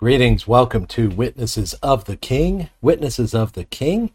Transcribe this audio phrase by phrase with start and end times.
[0.00, 0.46] Greetings.
[0.46, 2.70] Welcome to Witnesses of the King.
[2.80, 4.12] Witnesses of the King.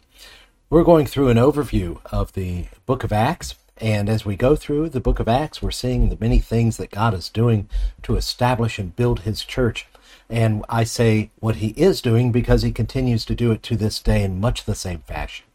[0.69, 3.55] We're going through an overview of the book of Acts.
[3.75, 6.89] And as we go through the book of Acts, we're seeing the many things that
[6.89, 7.67] God is doing
[8.03, 9.85] to establish and build his church.
[10.29, 13.99] And I say what he is doing because he continues to do it to this
[13.99, 15.45] day in much the same fashion.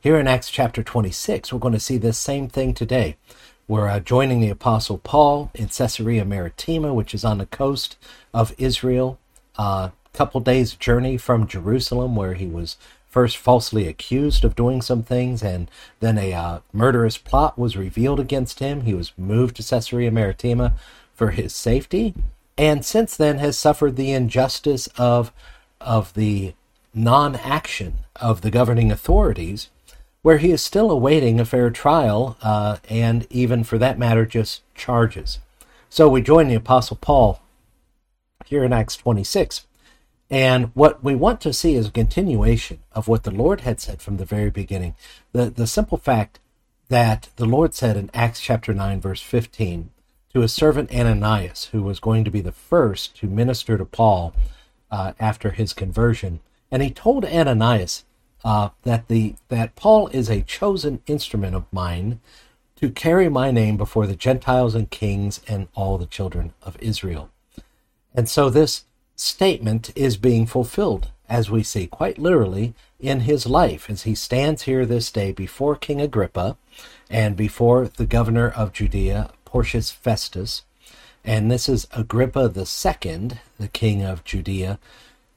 [0.00, 3.18] Here in Acts chapter 26, we're going to see this same thing today.
[3.68, 7.98] We're uh, joining the Apostle Paul in Caesarea Maritima, which is on the coast
[8.32, 9.18] of Israel
[9.56, 12.76] a couple days' journey from Jerusalem, where he was
[13.08, 18.18] first falsely accused of doing some things, and then a uh, murderous plot was revealed
[18.18, 18.80] against him.
[18.80, 20.74] He was moved to Caesarea Maritima
[21.14, 22.12] for his safety,
[22.58, 25.32] and since then has suffered the injustice of
[25.80, 26.54] of the
[26.92, 29.68] non-action of the governing authorities,
[30.22, 34.62] where he is still awaiting a fair trial, uh, and even for that matter, just
[34.74, 35.38] charges.
[35.88, 37.40] So we join the Apostle Paul
[38.44, 39.66] here in Acts 26.
[40.30, 44.00] And what we want to see is a continuation of what the Lord had said
[44.00, 44.94] from the very beginning.
[45.32, 46.40] The, the simple fact
[46.88, 49.90] that the Lord said in Acts chapter 9, verse 15,
[50.32, 54.34] to his servant Ananias, who was going to be the first to minister to Paul
[54.90, 56.40] uh, after his conversion.
[56.70, 58.04] And he told Ananias
[58.44, 62.20] uh, that, the, that Paul is a chosen instrument of mine
[62.76, 67.30] to carry my name before the Gentiles and kings and all the children of Israel.
[68.14, 68.84] And so this
[69.16, 74.62] statement is being fulfilled, as we see quite literally in his life, as he stands
[74.62, 76.56] here this day before King Agrippa
[77.10, 80.62] and before the governor of Judea, Porcius Festus.
[81.24, 84.78] And this is Agrippa the second, the king of Judea,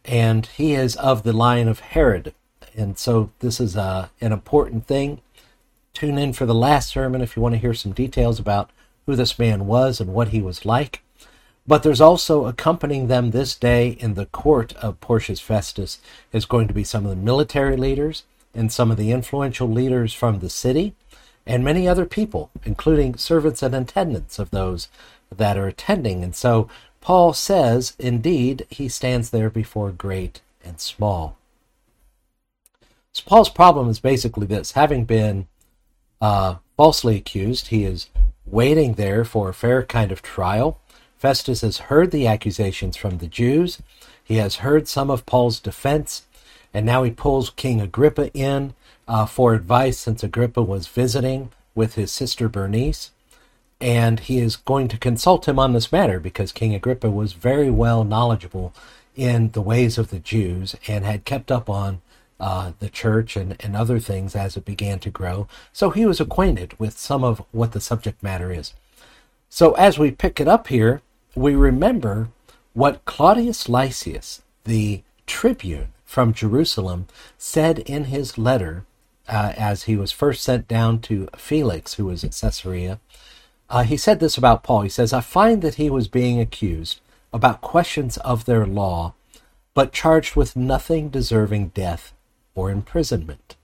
[0.05, 2.33] and he is of the line of Herod.
[2.75, 5.21] And so this is uh, an important thing.
[5.93, 8.69] Tune in for the last sermon if you want to hear some details about
[9.05, 11.01] who this man was and what he was like.
[11.67, 15.99] But there's also accompanying them this day in the court of Porcius Festus
[16.31, 18.23] is going to be some of the military leaders
[18.53, 20.95] and some of the influential leaders from the city
[21.45, 24.87] and many other people, including servants and attendants of those
[25.35, 26.23] that are attending.
[26.23, 26.69] And so
[27.01, 31.37] Paul says, indeed, he stands there before great and small.
[33.11, 35.47] So Paul's problem is basically this having been
[36.21, 38.07] uh, falsely accused, he is
[38.45, 40.79] waiting there for a fair kind of trial
[41.17, 43.81] Festus has heard the accusations from the Jews.
[44.23, 46.23] He has heard some of Paul's defense,
[46.73, 48.75] and now he pulls King Agrippa in
[49.07, 53.11] uh, for advice since Agrippa was visiting with his sister Bernice.
[53.79, 57.69] And he is going to consult him on this matter because King Agrippa was very
[57.69, 58.73] well knowledgeable
[59.15, 62.01] in the ways of the Jews and had kept up on
[62.39, 65.47] uh, the church and, and other things as it began to grow.
[65.73, 68.73] So he was acquainted with some of what the subject matter is.
[69.49, 71.01] So as we pick it up here,
[71.37, 72.29] we remember
[72.73, 78.85] what Claudius Lysias, the tribune from Jerusalem, said in his letter
[79.27, 82.99] uh, as he was first sent down to Felix, who was at Caesarea.
[83.69, 84.81] Uh, he said this about Paul.
[84.81, 89.13] He says, I find that he was being accused about questions of their law,
[89.75, 92.13] but charged with nothing deserving death
[92.55, 93.56] or imprisonment.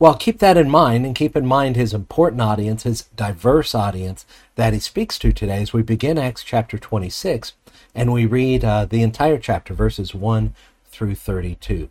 [0.00, 4.26] Well, keep that in mind and keep in mind his important audience, his diverse audience
[4.54, 7.54] that he speaks to today as we begin Acts chapter 26
[7.96, 10.54] and we read uh, the entire chapter, verses 1
[10.86, 11.90] through 32.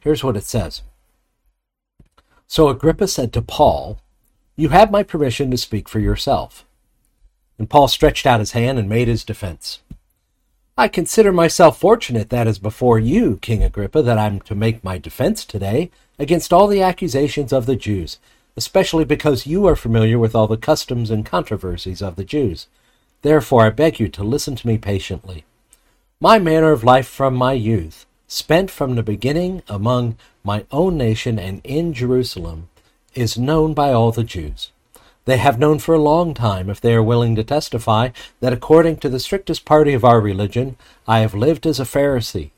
[0.00, 0.82] Here's what it says
[2.46, 4.00] So Agrippa said to Paul,
[4.54, 6.66] You have my permission to speak for yourself.
[7.58, 9.80] And Paul stretched out his hand and made his defense.
[10.76, 14.84] I consider myself fortunate that that is before you, King Agrippa, that I'm to make
[14.84, 18.18] my defense today against all the accusations of the Jews,
[18.56, 22.68] especially because you are familiar with all the customs and controversies of the Jews.
[23.22, 25.44] Therefore, I beg you to listen to me patiently.
[26.20, 31.38] My manner of life from my youth, spent from the beginning among my own nation
[31.38, 32.68] and in Jerusalem,
[33.14, 34.72] is known by all the Jews.
[35.26, 38.10] They have known for a long time, if they are willing to testify,
[38.40, 42.52] that according to the strictest party of our religion, I have lived as a Pharisee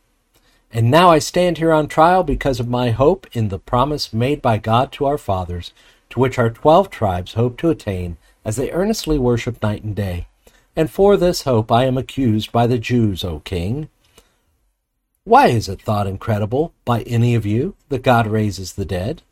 [0.72, 4.42] and now I stand here on trial because of my hope in the promise made
[4.42, 5.72] by God to our fathers,
[6.10, 10.26] to which our twelve tribes hope to attain as they earnestly worship night and day.
[10.76, 13.88] And for this hope I am accused by the Jews, O king.
[15.24, 19.22] Why is it thought incredible by any of you that God raises the dead?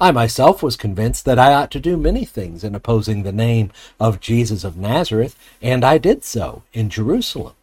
[0.00, 3.70] I myself was convinced that I ought to do many things in opposing the name
[3.98, 7.54] of Jesus of Nazareth, and I did so in Jerusalem.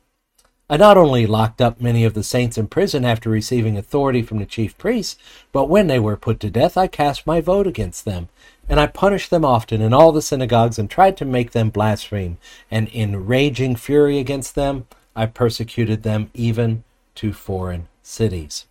[0.70, 4.40] I not only locked up many of the saints in prison after receiving authority from
[4.40, 5.18] the chief priests,
[5.52, 8.30] but when they were put to death, I cast my vote against them.
[8.70, 12.38] And I punished them often in all the synagogues and tried to make them blaspheme.
[12.72, 18.66] And in raging fury against them, I persecuted them even to foreign cities.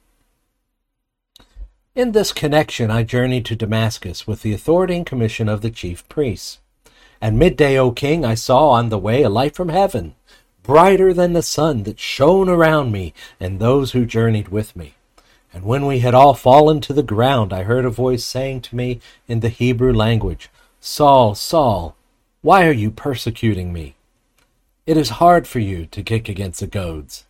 [1.95, 6.09] In this connection, I journeyed to Damascus with the authority and commission of the chief
[6.09, 6.59] priests.
[7.21, 10.15] At midday, O king, I saw on the way a light from heaven,
[10.63, 14.95] brighter than the sun that shone around me and those who journeyed with me.
[15.53, 18.77] And when we had all fallen to the ground, I heard a voice saying to
[18.77, 20.51] me in the Hebrew language,
[20.81, 21.95] Saul, Saul,
[22.41, 23.95] why are you persecuting me?
[24.87, 27.25] It is hard for you to kick against the goads.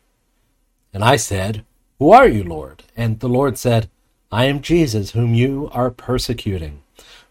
[0.94, 1.64] And I said,
[1.98, 2.84] Who are you, Lord?
[2.96, 3.90] And the Lord said,
[4.30, 6.82] I am Jesus, whom you are persecuting.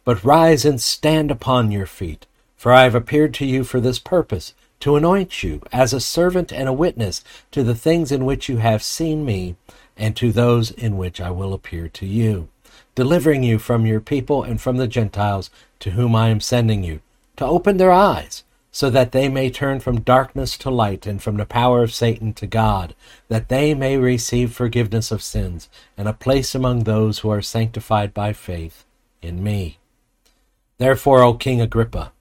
[0.03, 3.97] But rise and stand upon your feet, for I have appeared to you for this
[3.97, 8.49] purpose, to anoint you as a servant and a witness to the things in which
[8.49, 9.55] you have seen me,
[9.97, 12.49] and to those in which I will appear to you,
[12.95, 15.49] delivering you from your people and from the Gentiles
[15.79, 17.01] to whom I am sending you,
[17.37, 21.35] to open their eyes so that they may turn from darkness to light and from
[21.35, 22.95] the power of Satan to God,
[23.27, 25.67] that they may receive forgiveness of sins
[25.97, 28.85] and a place among those who are sanctified by faith
[29.21, 29.77] in me.
[30.77, 32.13] Therefore, O King Agrippa,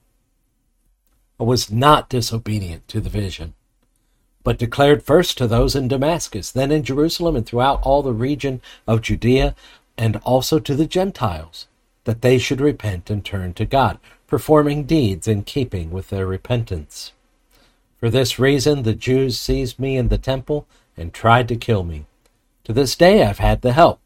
[1.45, 3.53] was not disobedient to the vision,
[4.43, 8.61] but declared first to those in Damascus, then in Jerusalem, and throughout all the region
[8.87, 9.55] of Judea,
[9.97, 11.67] and also to the Gentiles,
[12.05, 13.99] that they should repent and turn to God
[14.31, 17.11] performing deeds in keeping with their repentance.
[17.99, 20.65] For this reason, the Jews seized me in the temple
[20.95, 22.05] and tried to kill me.
[22.63, 23.99] To this day, I've had the help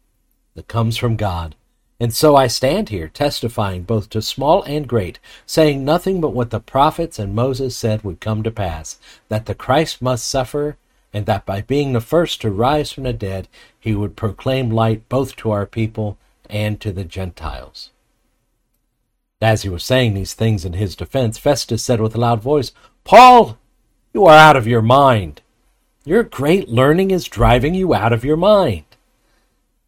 [0.56, 1.54] that comes from God.
[1.98, 6.50] And so I stand here, testifying both to small and great, saying nothing but what
[6.50, 8.98] the prophets and Moses said would come to pass
[9.28, 10.76] that the Christ must suffer,
[11.12, 13.48] and that by being the first to rise from the dead,
[13.80, 16.18] he would proclaim light both to our people
[16.50, 17.90] and to the Gentiles.
[19.40, 22.72] As he was saying these things in his defense, Festus said with a loud voice,
[23.04, 23.58] Paul,
[24.12, 25.42] you are out of your mind.
[26.04, 28.85] Your great learning is driving you out of your mind.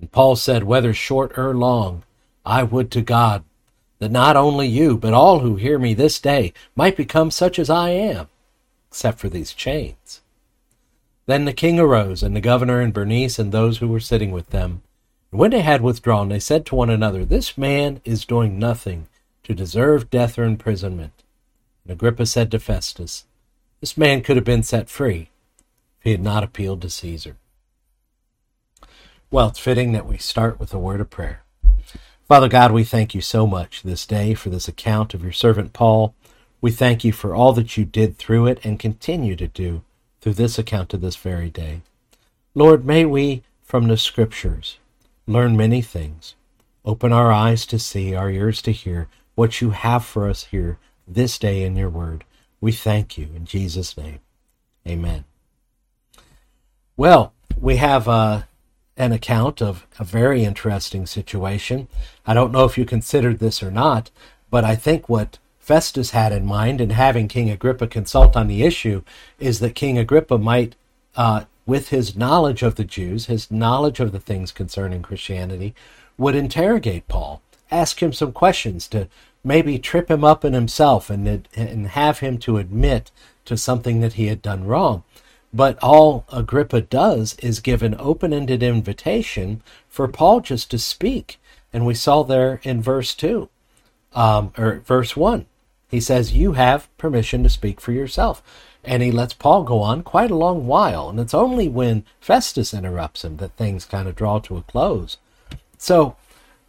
[0.00, 2.04] And Paul said, Whether short or long,
[2.44, 3.44] I would to God
[3.98, 7.68] that not only you, but all who hear me this day might become such as
[7.68, 8.28] I am,
[8.90, 10.20] except for these chains.
[11.26, 14.50] Then the king arose, and the governor and Bernice and those who were sitting with
[14.50, 14.82] them,
[15.30, 19.08] and when they had withdrawn, they said to one another, This man is doing nothing
[19.42, 21.22] to deserve death or imprisonment.
[21.84, 23.24] And Agrippa said to Festus,
[23.80, 25.30] This man could have been set free
[25.98, 27.36] if he had not appealed to Caesar.
[29.30, 31.42] Well, it's fitting that we start with a word of prayer.
[32.26, 35.74] Father God, we thank you so much this day for this account of your servant
[35.74, 36.14] Paul.
[36.62, 39.82] We thank you for all that you did through it and continue to do
[40.22, 41.82] through this account to this very day.
[42.54, 44.78] Lord, may we, from the Scriptures,
[45.26, 46.34] learn many things.
[46.82, 50.78] Open our eyes to see, our ears to hear what you have for us here
[51.06, 52.24] this day in your word.
[52.62, 54.20] We thank you in Jesus' name.
[54.86, 55.24] Amen.
[56.96, 58.42] Well, we have uh,
[58.98, 61.88] an account of a very interesting situation.
[62.26, 64.10] I don't know if you considered this or not,
[64.50, 68.64] but I think what Festus had in mind in having King Agrippa consult on the
[68.64, 69.02] issue
[69.38, 70.74] is that King Agrippa might
[71.16, 75.74] uh, with his knowledge of the Jews, his knowledge of the things concerning Christianity,
[76.16, 79.06] would interrogate Paul, ask him some questions to
[79.44, 83.10] maybe trip him up in himself and, and have him to admit
[83.44, 85.04] to something that he had done wrong.
[85.52, 91.40] But all Agrippa does is give an open ended invitation for Paul just to speak.
[91.72, 93.48] And we saw there in verse 2,
[94.14, 95.46] um, or verse 1,
[95.88, 98.42] he says, You have permission to speak for yourself
[98.84, 101.10] and he lets Paul go on quite a long while.
[101.10, 105.18] And it's only when Festus interrupts him that things kind of draw to a close.
[105.76, 106.16] So,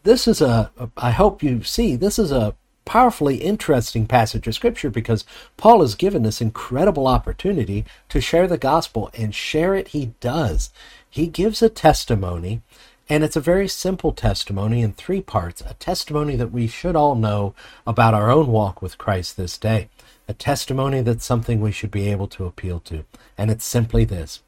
[0.03, 2.55] this is a, I hope you see, this is a
[2.89, 5.23] powerfully interesting passage of Scripture because
[5.57, 10.71] Paul is given this incredible opportunity to share the gospel, and share it he does.
[11.07, 12.63] He gives a testimony,
[13.07, 17.13] and it's a very simple testimony in three parts a testimony that we should all
[17.13, 17.53] know
[17.85, 19.87] about our own walk with Christ this day
[20.27, 23.05] a testimony that's something we should be able to appeal to.
[23.37, 24.41] And it's simply this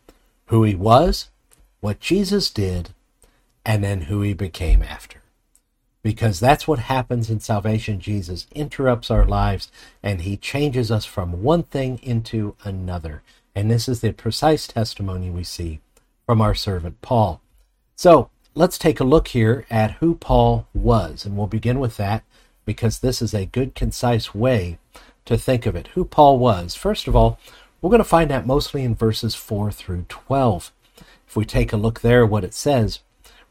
[0.48, 1.30] who he was,
[1.80, 2.90] what Jesus did,
[3.64, 5.21] and then who he became after.
[6.04, 8.00] Because that's what happens in salvation.
[8.00, 13.22] Jesus interrupts our lives and he changes us from one thing into another.
[13.56, 15.82] And this is the precise testimony we see
[16.26, 17.42] from our servant Paul.
[17.96, 22.24] So let's take a look here at who Paul was, and we'll begin with that
[22.66, 24.78] because this is a good, concise way
[25.26, 25.88] to think of it.
[25.90, 26.76] Who Paul was.
[26.76, 27.40] First of all,
[27.82, 30.72] we're going to find that mostly in verses 4 through 12.
[31.28, 33.00] If we take a look there, what it says,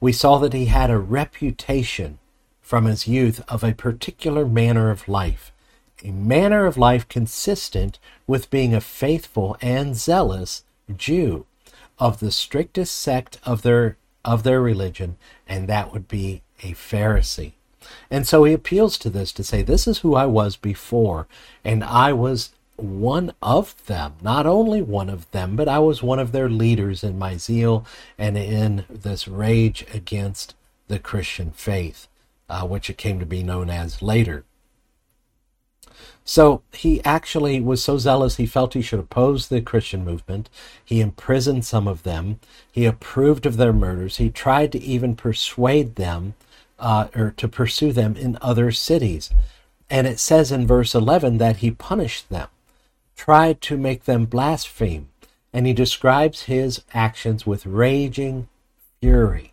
[0.00, 2.18] we saw that he had a reputation
[2.70, 5.50] from his youth of a particular manner of life,
[6.04, 7.98] a manner of life consistent
[8.28, 10.62] with being a faithful and zealous
[10.96, 11.46] Jew
[11.98, 15.16] of the strictest sect of their of their religion,
[15.48, 17.54] and that would be a Pharisee.
[18.08, 21.26] And so he appeals to this to say, This is who I was before,
[21.64, 26.20] and I was one of them, not only one of them, but I was one
[26.20, 27.84] of their leaders in my zeal
[28.16, 30.54] and in this rage against
[30.86, 32.06] the Christian faith,
[32.50, 34.44] uh, which it came to be known as later.
[36.24, 40.48] So he actually was so zealous he felt he should oppose the Christian movement.
[40.84, 42.40] He imprisoned some of them.
[42.70, 44.18] He approved of their murders.
[44.18, 46.34] He tried to even persuade them
[46.78, 49.30] uh, or to pursue them in other cities.
[49.88, 52.48] And it says in verse 11 that he punished them,
[53.16, 55.08] tried to make them blaspheme.
[55.52, 58.48] And he describes his actions with raging
[59.00, 59.52] fury.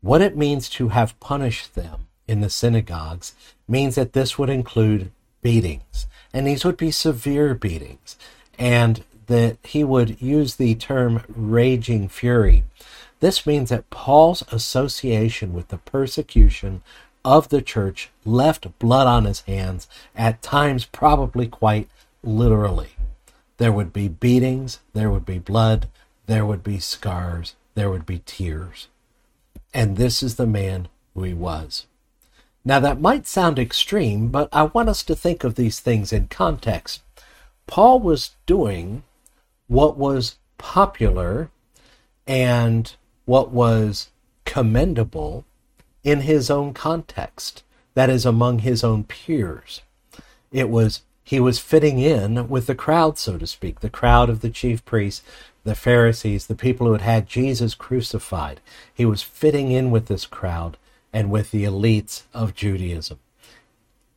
[0.00, 3.34] What it means to have punished them in the synagogues
[3.68, 5.10] means that this would include
[5.42, 8.16] beatings, and these would be severe beatings,
[8.58, 12.64] and that he would use the term raging fury.
[13.20, 16.82] This means that Paul's association with the persecution
[17.24, 21.88] of the church left blood on his hands, at times, probably quite
[22.22, 22.90] literally.
[23.56, 25.88] There would be beatings, there would be blood,
[26.26, 28.88] there would be scars, there would be tears.
[29.72, 31.86] And this is the man who he was.
[32.64, 36.28] Now, that might sound extreme, but I want us to think of these things in
[36.28, 37.02] context.
[37.66, 39.02] Paul was doing
[39.66, 41.50] what was popular
[42.26, 42.94] and
[43.26, 44.08] what was
[44.44, 45.44] commendable
[46.02, 47.62] in his own context,
[47.94, 49.82] that is, among his own peers.
[50.50, 54.42] It was he was fitting in with the crowd, so to speak, the crowd of
[54.42, 55.22] the chief priests,
[55.64, 58.60] the Pharisees, the people who had had Jesus crucified.
[58.92, 60.76] He was fitting in with this crowd
[61.14, 63.20] and with the elites of Judaism.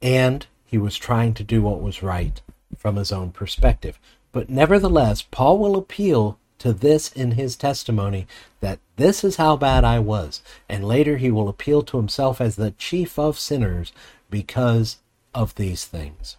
[0.01, 2.41] And he was trying to do what was right
[2.75, 3.99] from his own perspective.
[4.31, 8.25] But nevertheless, Paul will appeal to this in his testimony
[8.61, 10.41] that this is how bad I was.
[10.67, 13.93] And later he will appeal to himself as the chief of sinners
[14.31, 14.97] because
[15.35, 16.37] of these things.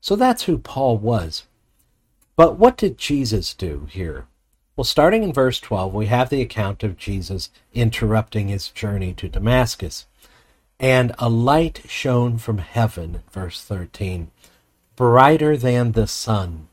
[0.00, 1.44] So that's who Paul was.
[2.36, 4.26] But what did Jesus do here?
[4.76, 9.28] Well, starting in verse 12, we have the account of Jesus interrupting his journey to
[9.28, 10.06] Damascus.
[10.80, 14.32] And a light shone from heaven, verse 13,
[14.96, 16.66] brighter than the sun.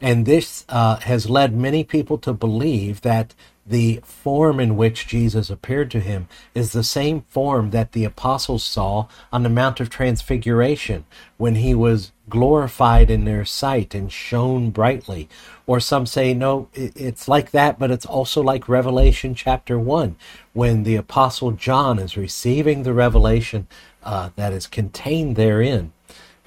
[0.00, 3.34] And this uh, has led many people to believe that
[3.66, 8.62] the form in which Jesus appeared to him is the same form that the apostles
[8.62, 11.04] saw on the Mount of Transfiguration
[11.36, 15.28] when he was glorified in their sight and shone brightly.
[15.66, 20.14] Or some say, no, it's like that, but it's also like Revelation chapter 1
[20.52, 23.66] when the apostle John is receiving the revelation
[24.04, 25.92] uh, that is contained therein.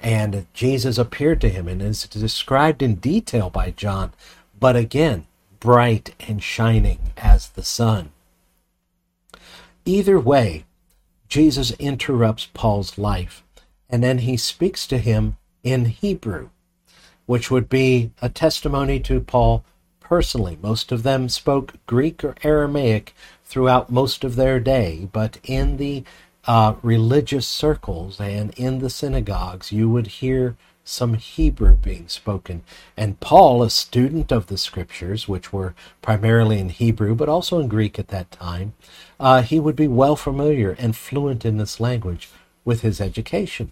[0.02, 4.12] And Jesus appeared to him and is described in detail by John.
[4.58, 5.26] But again,
[5.60, 8.12] bright and shining as the sun.
[9.84, 10.64] Either way,
[11.28, 13.44] Jesus interrupts Paul's life,
[13.88, 16.48] and then he speaks to him in Hebrew,
[17.26, 19.64] which would be a testimony to Paul
[20.00, 20.58] personally.
[20.60, 23.14] Most of them spoke Greek or Aramaic
[23.44, 26.04] throughout most of their day, but in the
[26.50, 32.64] uh, religious circles and in the synagogues, you would hear some Hebrew being spoken.
[32.96, 37.68] And Paul, a student of the scriptures, which were primarily in Hebrew, but also in
[37.68, 38.72] Greek at that time,
[39.20, 42.28] uh, he would be well familiar and fluent in this language
[42.64, 43.70] with his education.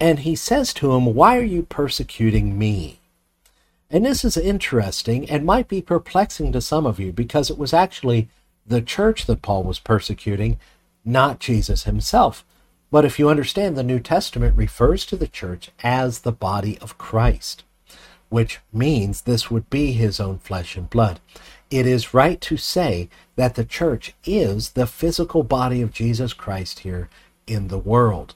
[0.00, 2.98] And he says to him, Why are you persecuting me?
[3.92, 7.72] And this is interesting and might be perplexing to some of you because it was
[7.72, 8.28] actually
[8.66, 10.58] the church that Paul was persecuting,
[11.04, 12.44] not Jesus himself.
[12.90, 16.98] But if you understand, the New Testament refers to the church as the body of
[16.98, 17.64] Christ,
[18.28, 21.20] which means this would be his own flesh and blood.
[21.70, 26.80] It is right to say that the church is the physical body of Jesus Christ
[26.80, 27.10] here
[27.46, 28.34] in the world.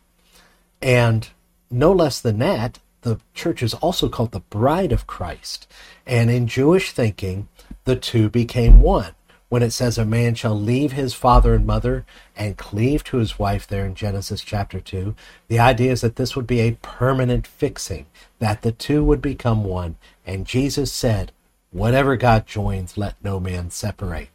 [0.82, 1.28] And
[1.70, 5.66] no less than that, the church is also called the bride of Christ.
[6.06, 7.48] And in Jewish thinking,
[7.84, 9.14] the two became one
[9.52, 13.38] when it says a man shall leave his father and mother and cleave to his
[13.38, 15.14] wife there in Genesis chapter 2,
[15.48, 18.06] the idea is that this would be a permanent fixing,
[18.38, 19.96] that the two would become one.
[20.24, 21.32] And Jesus said,
[21.70, 24.30] Whatever God joins, let no man separate.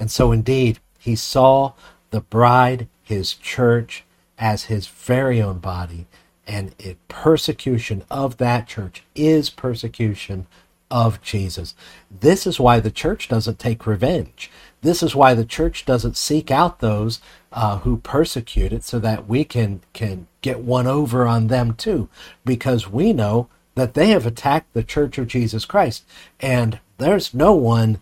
[0.00, 1.74] And so, indeed, he saw
[2.08, 4.04] the bride, his church,
[4.38, 6.06] as his very own body,
[6.46, 10.46] and it, persecution of that church is persecution
[10.92, 11.74] of Jesus.
[12.10, 14.50] This is why the church doesn't take revenge.
[14.82, 17.20] This is why the church doesn't seek out those
[17.50, 22.10] uh, who persecute it so that we can, can get one over on them too,
[22.44, 26.04] because we know that they have attacked the church of Jesus Christ.
[26.40, 28.00] And there's no one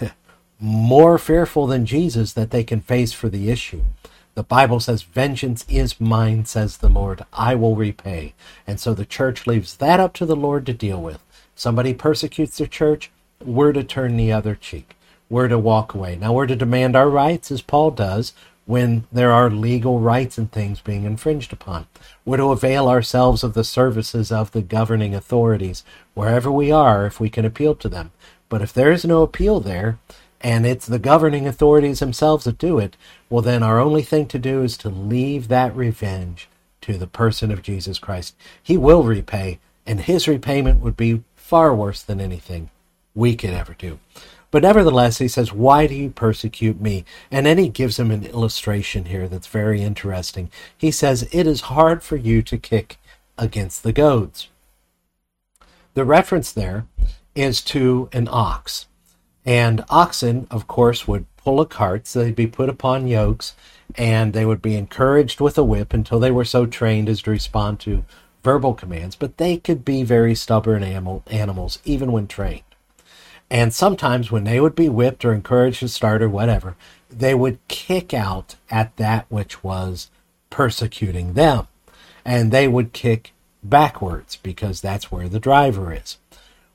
[0.58, 3.82] more fearful than Jesus that they can face for the issue.
[4.34, 7.26] The Bible says, Vengeance is mine, says the Lord.
[7.34, 8.32] I will repay.
[8.66, 11.22] And so the church leaves that up to the Lord to deal with.
[11.62, 14.96] Somebody persecutes the church, we're to turn the other cheek.
[15.30, 16.16] We're to walk away.
[16.16, 18.32] Now we're to demand our rights, as Paul does,
[18.66, 21.86] when there are legal rights and things being infringed upon.
[22.24, 27.20] We're to avail ourselves of the services of the governing authorities wherever we are if
[27.20, 28.10] we can appeal to them.
[28.48, 30.00] But if there is no appeal there,
[30.40, 32.96] and it's the governing authorities themselves that do it,
[33.30, 36.48] well, then our only thing to do is to leave that revenge
[36.80, 38.34] to the person of Jesus Christ.
[38.60, 42.70] He will repay, and his repayment would be far worse than anything
[43.14, 43.98] we could ever do.
[44.50, 47.04] But nevertheless, he says, Why do you persecute me?
[47.30, 50.50] And then he gives him an illustration here that's very interesting.
[50.74, 52.96] He says, It is hard for you to kick
[53.36, 54.48] against the goads.
[55.92, 56.86] The reference there
[57.34, 58.86] is to an ox.
[59.44, 63.54] And oxen, of course, would pull a cart, so they'd be put upon yokes,
[63.94, 67.30] and they would be encouraged with a whip until they were so trained as to
[67.30, 68.06] respond to
[68.42, 69.16] verbal commands.
[69.16, 72.62] But they could be very stubborn animal, animals, even when trained.
[73.50, 76.74] And sometimes when they would be whipped or encouraged to start or whatever,
[77.10, 80.08] they would kick out at that which was
[80.48, 81.68] persecuting them.
[82.24, 83.32] And they would kick
[83.62, 86.16] backwards because that's where the driver is.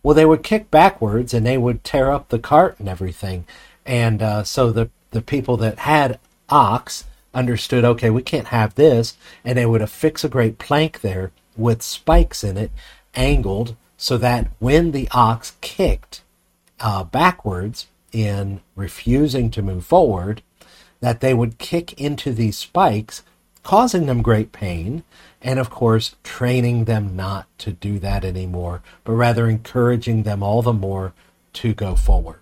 [0.04, 3.46] Well, they would kick backwards and they would tear up the cart and everything.
[3.86, 6.20] And uh, so the, the people that had
[6.50, 9.18] ox understood, okay, we can't have this.
[9.44, 12.72] And they would affix a great plank there with spikes in it,
[13.15, 16.22] angled, so that when the ox kicked,
[16.79, 20.41] uh, backwards in refusing to move forward,
[21.00, 23.24] that they would kick into these spikes,
[23.63, 25.03] causing them great pain,
[25.41, 30.61] and of course, training them not to do that anymore, but rather encouraging them all
[30.61, 31.13] the more
[31.53, 32.39] to go forward.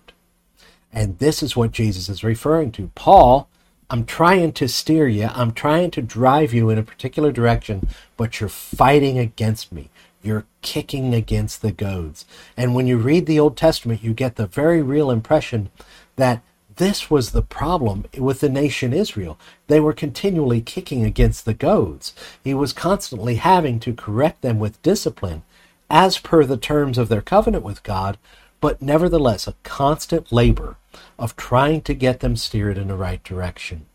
[0.92, 2.90] And this is what Jesus is referring to.
[2.94, 3.48] Paul,
[3.88, 8.40] I'm trying to steer you, I'm trying to drive you in a particular direction, but
[8.40, 9.90] you're fighting against me.
[10.22, 12.24] You're kicking against the goads.
[12.56, 15.70] And when you read the Old Testament, you get the very real impression
[16.16, 16.42] that
[16.76, 19.38] this was the problem with the nation Israel.
[19.68, 22.12] They were continually kicking against the goads.
[22.42, 25.42] He was constantly having to correct them with discipline
[25.88, 28.18] as per the terms of their covenant with God,
[28.60, 30.76] but nevertheless a constant labor
[31.18, 33.86] of trying to get them steered in the right direction.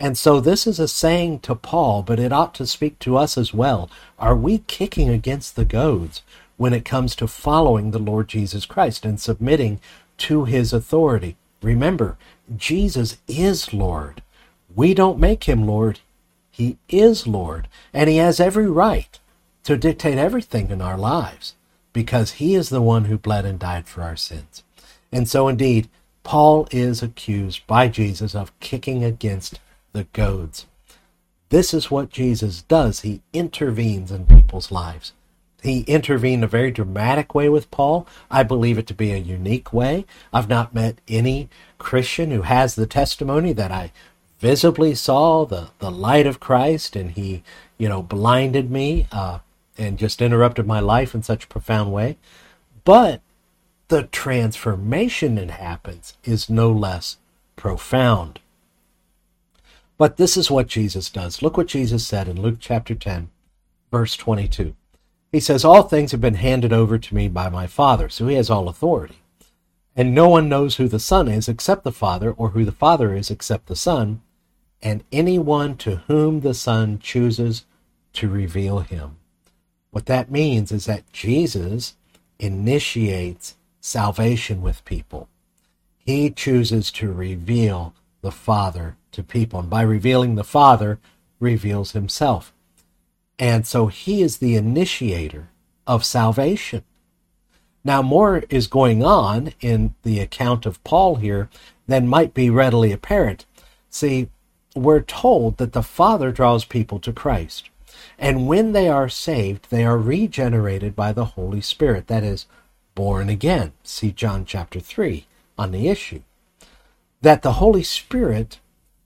[0.00, 3.36] And so this is a saying to Paul, but it ought to speak to us
[3.36, 3.90] as well.
[4.18, 6.22] Are we kicking against the goads
[6.56, 9.80] when it comes to following the Lord Jesus Christ and submitting
[10.18, 11.36] to his authority?
[11.62, 12.16] Remember,
[12.56, 14.22] Jesus is Lord.
[14.74, 15.98] We don't make him Lord.
[16.50, 19.18] He is Lord, and he has every right
[19.64, 21.54] to dictate everything in our lives
[21.98, 24.62] because he is the one who bled and died for our sins.
[25.10, 25.88] And so, indeed,
[26.22, 29.58] Paul is accused by Jesus of kicking against
[29.92, 30.66] the goads.
[31.48, 33.00] This is what Jesus does.
[33.00, 35.12] He intervenes in people's lives.
[35.60, 38.06] He intervened a very dramatic way with Paul.
[38.30, 40.06] I believe it to be a unique way.
[40.32, 43.90] I've not met any Christian who has the testimony that I
[44.38, 47.42] visibly saw the, the light of Christ and he,
[47.76, 49.40] you know, blinded me uh,
[49.78, 52.16] and just interrupted my life in such a profound way.
[52.84, 53.20] But
[53.88, 57.16] the transformation that happens is no less
[57.56, 58.40] profound.
[59.96, 61.42] But this is what Jesus does.
[61.42, 63.30] Look what Jesus said in Luke chapter 10,
[63.90, 64.74] verse 22.
[65.32, 68.36] He says, All things have been handed over to me by my Father, so he
[68.36, 69.18] has all authority.
[69.96, 73.14] And no one knows who the Son is except the Father, or who the Father
[73.14, 74.22] is except the Son,
[74.80, 77.64] and anyone to whom the Son chooses
[78.12, 79.16] to reveal him.
[79.90, 81.94] What that means is that Jesus
[82.38, 85.28] initiates salvation with people.
[85.98, 89.60] He chooses to reveal the Father to people.
[89.60, 90.98] And by revealing the Father,
[91.40, 92.52] reveals himself.
[93.38, 95.48] And so he is the initiator
[95.86, 96.82] of salvation.
[97.84, 101.48] Now, more is going on in the account of Paul here
[101.86, 103.46] than might be readily apparent.
[103.88, 104.28] See,
[104.74, 107.70] we're told that the Father draws people to Christ.
[108.18, 112.06] And when they are saved, they are regenerated by the Holy Spirit.
[112.08, 112.46] That is,
[112.94, 113.72] born again.
[113.84, 115.26] See John chapter 3
[115.58, 116.22] on the issue.
[117.20, 118.60] that the Holy Spirit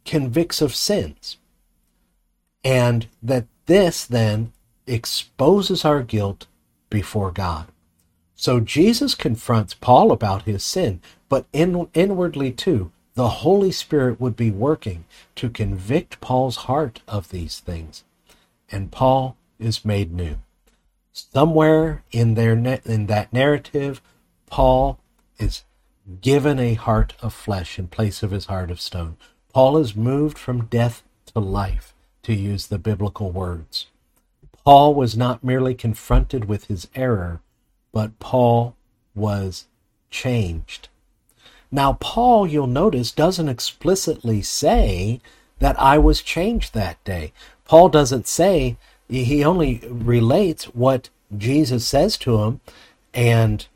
[0.04, 1.36] convicts of sins,
[2.64, 4.52] and that this then
[4.86, 6.46] exposes our guilt
[6.90, 7.66] before God.
[8.34, 14.36] So Jesus confronts Paul about his sin, but in, inwardly too, the Holy Spirit would
[14.36, 15.04] be working
[15.36, 18.04] to convict Paul's heart of these things.
[18.72, 20.38] And Paul is made new.
[21.12, 24.00] Somewhere in their in that narrative,
[24.46, 24.98] Paul
[25.38, 25.62] is
[26.20, 29.16] given a heart of flesh in place of his heart of stone.
[29.52, 33.86] Paul is moved from death to life, to use the biblical words.
[34.64, 37.40] Paul was not merely confronted with his error,
[37.92, 38.74] but Paul
[39.14, 39.66] was
[40.10, 40.88] changed.
[41.70, 45.20] Now, Paul, you'll notice, doesn't explicitly say
[45.58, 47.32] that I was changed that day.
[47.72, 48.76] Paul doesn't say,
[49.08, 52.60] he only relates what Jesus says to him,
[53.14, 53.66] and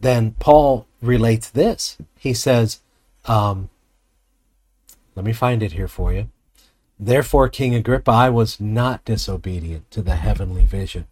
[0.00, 1.98] then Paul relates this.
[2.18, 2.80] He says,
[3.26, 3.70] um,
[5.14, 6.30] let me find it here for you.
[6.98, 11.06] Therefore, King Agrippa, I was not disobedient to the heavenly vision.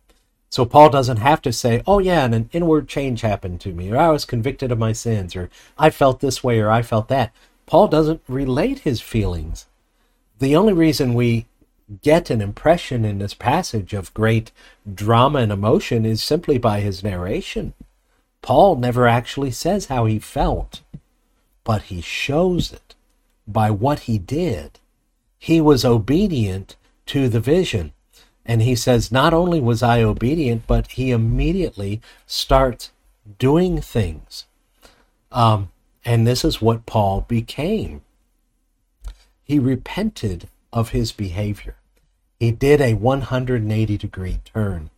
[0.51, 3.93] So Paul doesn't have to say, oh, yeah, and an inward change happened to me,
[3.93, 7.07] or I was convicted of my sins, or I felt this way, or I felt
[7.07, 7.33] that.
[7.67, 9.67] Paul doesn't relate his feelings.
[10.41, 11.47] The only reason we
[12.03, 14.51] get an impression in this passage of great
[14.93, 17.75] drama and emotion is simply by his narration.
[18.43, 20.83] Paul never actually says how he felt,
[21.65, 22.95] but he shows it
[23.47, 24.81] by what he did
[25.39, 27.93] he was obedient to the vision.
[28.45, 32.91] And he says, Not only was I obedient, but he immediately starts
[33.39, 34.47] doing things.
[35.33, 35.71] Um,
[36.05, 38.03] and this is what Paul became.
[39.45, 41.75] He repented of his behavior.
[42.39, 44.91] He did a 180 degree turn.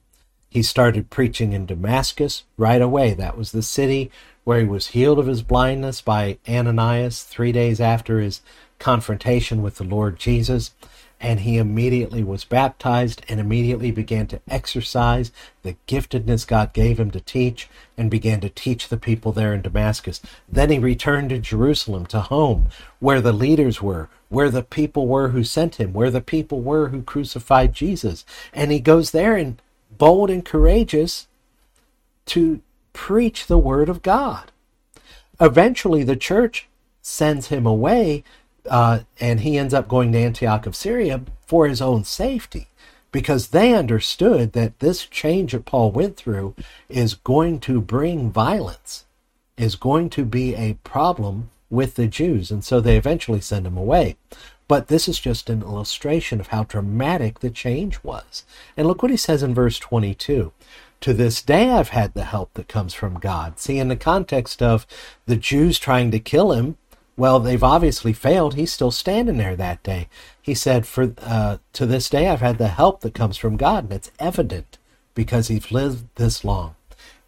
[0.51, 3.15] He started preaching in Damascus right away.
[3.15, 4.11] That was the city
[4.43, 8.41] where he was healed of his blindness by Ananias three days after his
[8.81, 10.73] confrontation with the Lord Jesus,
[11.21, 15.31] and he immediately was baptized and immediately began to exercise
[15.63, 19.63] the giftedness God gave him to teach and began to teach the people there in
[19.63, 20.21] Damascus.
[20.49, 22.67] Then he returned to Jerusalem, to home,
[22.99, 26.89] where the leaders were, where the people were who sent him, where the people were
[26.89, 28.25] who crucified Jesus.
[28.53, 29.61] And he goes there and
[29.97, 31.27] bold and courageous
[32.27, 32.61] to
[32.93, 34.53] preach the word of God.
[35.41, 36.69] Eventually, the church
[37.01, 38.25] sends him away
[38.69, 42.69] uh, and he ends up going to Antioch of Syria for his own safety
[43.11, 46.55] because they understood that this change that Paul went through
[46.89, 49.07] is going to bring violence,
[49.57, 52.51] is going to be a problem with the Jews.
[52.51, 54.17] And so they eventually send him away.
[54.69, 58.45] But this is just an illustration of how dramatic the change was.
[58.77, 60.53] And look what he says in verse 22.
[61.03, 63.59] To this day, I've had the help that comes from God.
[63.59, 64.87] See, in the context of
[65.27, 66.77] the Jews trying to kill him,
[67.17, 68.55] well, they've obviously failed.
[68.55, 70.09] He's still standing there that day.
[70.41, 73.85] He said, "For uh, to this day, I've had the help that comes from God,
[73.85, 74.79] and it's evident
[75.15, 76.77] because he's lived this long."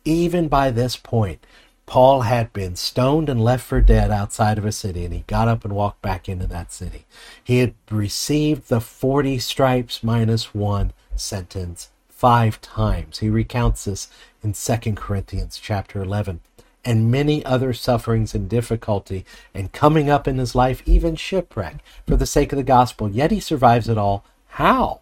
[0.04, 1.44] Even by this point,
[1.90, 5.48] Paul had been stoned and left for dead outside of a city, and he got
[5.48, 7.04] up and walked back into that city.
[7.42, 13.18] He had received the 40 stripes minus one sentence five times.
[13.18, 14.06] He recounts this
[14.40, 16.38] in 2 Corinthians chapter 11
[16.84, 22.14] and many other sufferings and difficulty and coming up in his life, even shipwreck, for
[22.14, 23.10] the sake of the gospel.
[23.10, 24.24] Yet he survives it all.
[24.50, 25.00] How?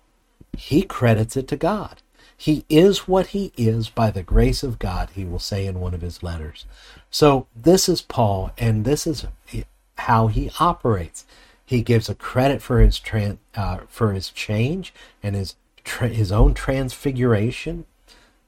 [0.57, 2.01] He credits it to God.
[2.40, 5.92] He is what he is by the grace of God, he will say in one
[5.92, 6.66] of his letters.
[7.11, 9.27] So this is Paul, and this is
[9.98, 11.27] how he operates.
[11.66, 16.31] He gives a credit for his tran- uh, for his change and his tra- his
[16.31, 17.87] own transfiguration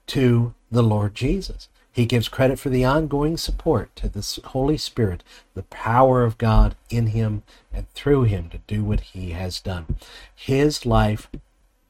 [0.07, 1.69] to the Lord Jesus.
[1.91, 5.25] He gives credit for the ongoing support to the Holy Spirit,
[5.55, 9.97] the power of God in him and through him to do what he has done.
[10.33, 11.29] His life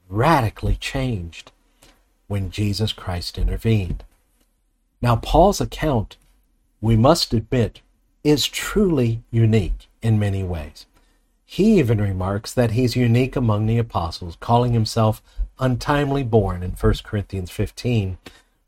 [0.09, 1.51] radically changed
[2.31, 4.03] when Jesus Christ intervened.
[5.01, 6.17] Now, Paul's account,
[6.81, 7.81] we must admit,
[8.23, 10.87] is truly unique in many ways.
[11.45, 15.21] He even remarks that he's unique among the apostles, calling himself
[15.59, 18.17] untimely born in 1 Corinthians 15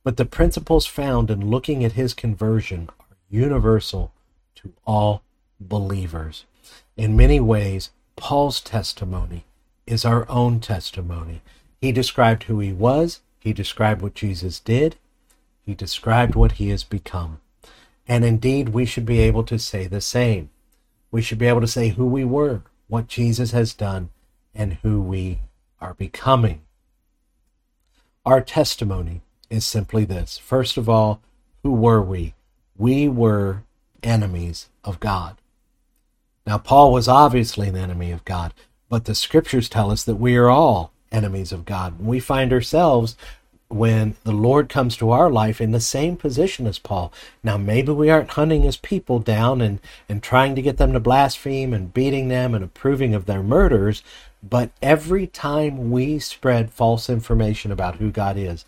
[0.03, 4.11] but the principles found in looking at his conversion are universal
[4.55, 5.23] to all
[5.59, 6.45] believers.
[6.97, 9.45] In many ways, Paul's testimony
[9.87, 11.41] is our own testimony.
[11.81, 14.95] He described who he was, he described what Jesus did,
[15.65, 17.41] he described what he has become.
[18.07, 20.49] And indeed, we should be able to say the same.
[21.11, 24.11] We should be able to say who we were, what Jesus has done,
[24.55, 25.39] and who we
[25.81, 26.61] are becoming.
[28.25, 30.37] Our testimony is simply this.
[30.37, 31.21] First of all,
[31.63, 32.35] who were we?
[32.77, 33.63] We were
[34.01, 35.35] enemies of God.
[36.47, 38.53] Now, Paul was obviously an enemy of God,
[38.87, 41.99] but the scriptures tell us that we are all enemies of God.
[41.99, 43.15] We find ourselves
[43.69, 47.11] when the Lord comes to our life in the same position as Paul.
[47.43, 50.99] Now, maybe we aren't hunting his people down and, and trying to get them to
[50.99, 54.03] blaspheme and beating them and approving of their murders,
[54.47, 58.65] but every time we spread false information about who God is,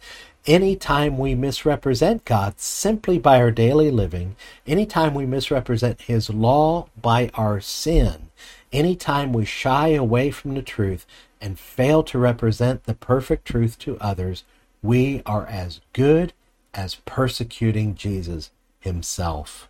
[0.47, 7.29] anytime we misrepresent God simply by our daily living, anytime we misrepresent His law by
[7.33, 8.29] our sin,
[8.71, 11.05] anytime we shy away from the truth
[11.41, 14.43] and fail to represent the perfect truth to others,
[14.81, 16.33] we are as good
[16.73, 19.67] as persecuting Jesus himself.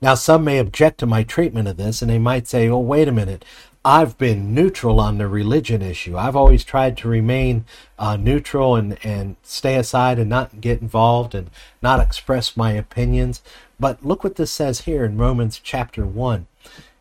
[0.00, 3.06] Now, some may object to my treatment of this, and they might say, oh, wait
[3.06, 3.44] a minute.
[3.84, 6.16] I've been neutral on the religion issue.
[6.16, 7.64] I've always tried to remain
[7.98, 13.42] uh, neutral and, and stay aside and not get involved and not express my opinions.
[13.78, 16.46] But look what this says here in Romans chapter 1.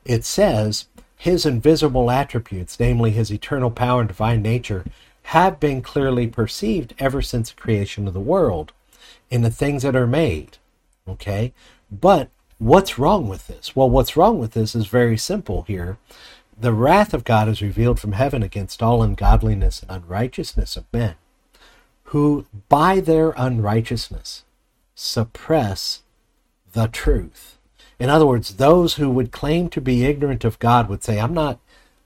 [0.06, 0.86] It says,
[1.22, 4.86] His invisible attributes, namely His eternal power and divine nature,
[5.26, 8.72] have been clearly perceived ever since the creation of the world
[9.30, 10.58] in the things that are made.
[11.08, 11.54] Okay?
[11.92, 13.76] But what's wrong with this?
[13.76, 16.00] Well, what's wrong with this is very simple here.
[16.60, 21.14] The wrath of God is revealed from heaven against all ungodliness and unrighteousness of men,
[22.06, 24.44] who by their unrighteousness
[24.96, 26.02] suppress
[26.74, 27.60] the truth.
[28.02, 31.36] In other words, those who would claim to be ignorant of God would say, I'm
[31.36, 31.60] not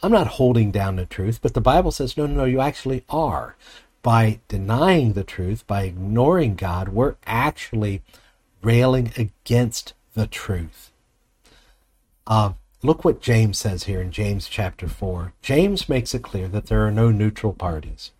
[0.03, 3.05] I'm not holding down the truth, but the Bible says, no, no, no, you actually
[3.07, 3.55] are.
[4.01, 8.01] By denying the truth, by ignoring God, we're actually
[8.61, 10.91] railing against the truth.
[12.27, 12.53] Uh,
[12.83, 15.31] look what James says here in James chapter 4.
[15.41, 18.11] James makes it clear that there are no neutral parties.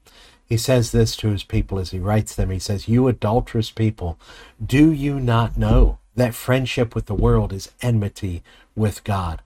[0.48, 2.52] He says this to his people as he writes them.
[2.52, 4.18] He says, You adulterous people,
[4.66, 8.44] do you not know that friendship with the world is enmity
[8.76, 9.42] with God?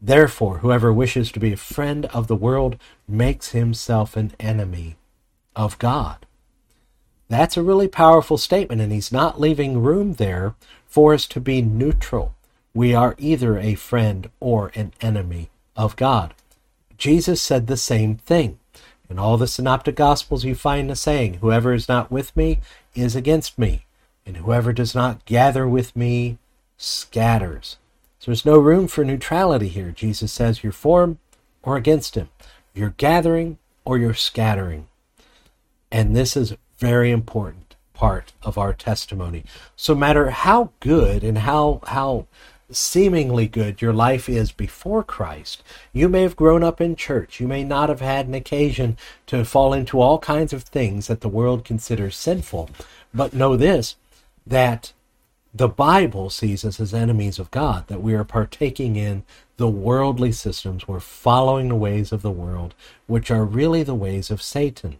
[0.00, 4.96] Therefore, whoever wishes to be a friend of the world makes himself an enemy
[5.54, 6.24] of God.
[7.28, 10.54] That's a really powerful statement, and he's not leaving room there
[10.86, 12.34] for us to be neutral.
[12.74, 16.34] We are either a friend or an enemy of God.
[16.96, 18.58] Jesus said the same thing.
[19.08, 22.60] In all the synoptic gospels, you find the saying, Whoever is not with me
[22.94, 23.84] is against me,
[24.30, 26.38] and whoever does not gather with me
[26.76, 27.78] scatters.
[28.20, 29.90] So there's no room for neutrality here.
[29.90, 31.16] Jesus says you're for
[31.64, 32.28] or against him.
[32.72, 34.86] You're gathering or you're scattering.
[35.90, 39.42] And this is a very important part of our testimony.
[39.74, 42.28] So matter how good and how how
[42.70, 47.40] seemingly good your life is before Christ, you may have grown up in church.
[47.40, 51.20] You may not have had an occasion to fall into all kinds of things that
[51.20, 52.70] the world considers sinful.
[53.12, 53.96] But know this
[54.46, 54.92] that
[55.52, 59.24] the Bible sees us as enemies of God, that we are partaking in
[59.56, 60.86] the worldly systems.
[60.86, 62.74] We're following the ways of the world,
[63.06, 64.98] which are really the ways of Satan.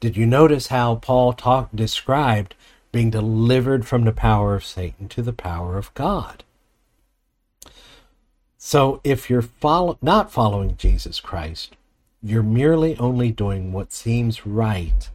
[0.00, 2.54] Did you notice how Paul talked described
[2.92, 6.44] being delivered from the power of Satan to the power of God?
[8.58, 11.76] So if you're follow, not following Jesus Christ,
[12.22, 15.08] you're merely only doing what seems right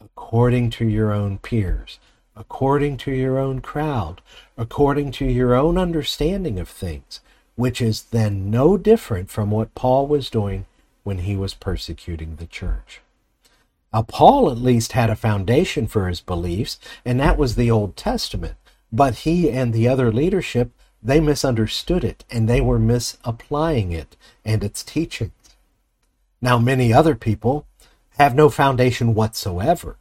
[0.00, 1.98] according to your own peers
[2.36, 4.20] according to your own crowd,
[4.56, 7.20] according to your own understanding of things,
[7.56, 10.66] which is then no different from what Paul was doing
[11.04, 13.00] when he was persecuting the church.
[13.92, 17.96] Now, Paul at least had a foundation for his beliefs, and that was the Old
[17.96, 18.56] Testament.
[18.90, 24.64] But he and the other leadership, they misunderstood it, and they were misapplying it and
[24.64, 25.32] its teachings.
[26.40, 27.66] Now, many other people
[28.18, 29.96] have no foundation whatsoever.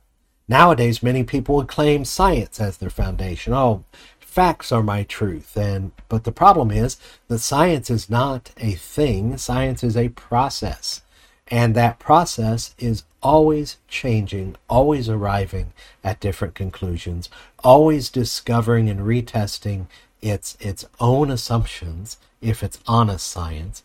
[0.47, 3.53] Nowadays, many people would claim science as their foundation.
[3.53, 3.85] Oh,
[4.19, 5.55] facts are my truth.
[5.55, 9.37] And but the problem is that science is not a thing.
[9.37, 11.01] Science is a process.
[11.47, 15.71] And that process is always changing, always arriving
[16.03, 17.29] at different conclusions,
[17.63, 19.87] always discovering and retesting
[20.21, 23.83] its its own assumptions if it's honest science,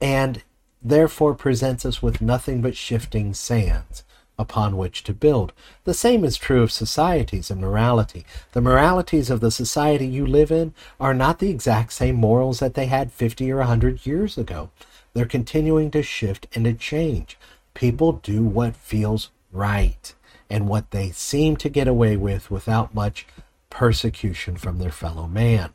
[0.00, 0.42] and
[0.82, 4.04] therefore presents us with nothing but shifting sands
[4.40, 5.52] upon which to build.
[5.84, 8.24] The same is true of societies and morality.
[8.52, 12.74] The moralities of the society you live in are not the exact same morals that
[12.74, 14.70] they had 50 or 100 years ago.
[15.12, 17.36] They're continuing to shift and to change.
[17.74, 20.14] People do what feels right
[20.48, 23.26] and what they seem to get away with without much
[23.68, 25.70] persecution from their fellow man.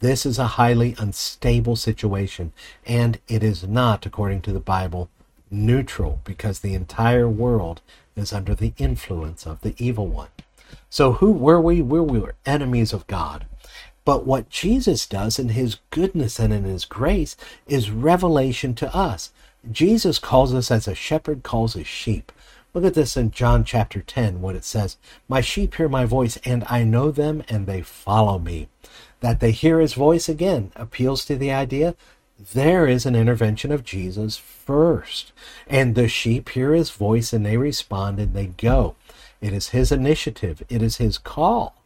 [0.00, 2.52] This is a highly unstable situation,
[2.84, 5.08] and it is not, according to the Bible,
[5.50, 7.80] neutral because the entire world
[8.16, 10.28] is under the influence of the evil one.
[10.90, 11.82] So who were we?
[11.82, 13.46] We were enemies of God.
[14.04, 19.32] But what Jesus does in his goodness and in his grace is revelation to us.
[19.70, 22.30] Jesus calls us as a shepherd calls his sheep.
[22.74, 24.96] Look at this in John chapter 10, what it says
[25.28, 28.68] My sheep hear my voice, and I know them, and they follow me.
[29.20, 31.94] That they hear his voice again appeals to the idea
[32.52, 35.32] there is an intervention of Jesus first.
[35.66, 38.96] And the sheep hear his voice and they respond and they go.
[39.40, 41.82] It is his initiative, it is his call.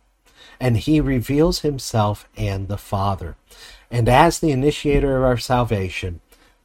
[0.61, 3.37] And he reveals himself and the Father.
[3.90, 6.21] And as the initiator of our salvation,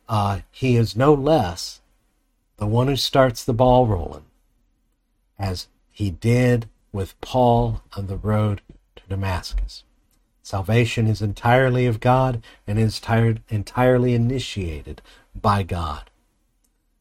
[0.10, 1.79] uh, he is no less
[2.58, 4.25] the one who starts the ball rolling,
[5.39, 8.62] as he did with Paul on the road
[8.95, 9.84] to Damascus.
[10.43, 13.01] Salvation is entirely of God and is
[13.49, 15.01] entirely initiated
[15.34, 16.10] by God.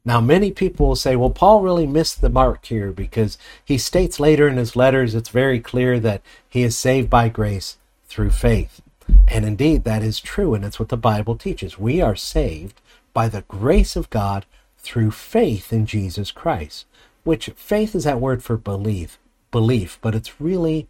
[0.04, 4.18] Now, many people will say, well, Paul really missed the mark here because he states
[4.18, 8.80] later in his letters it's very clear that he is saved by grace through faith.
[9.28, 11.78] And indeed, that is true, and it's what the Bible teaches.
[11.78, 12.80] We are saved
[13.12, 14.46] by the grace of God
[14.78, 16.86] through faith in Jesus Christ,
[17.24, 19.18] which faith is that word for belief,
[19.50, 20.88] belief, but it's really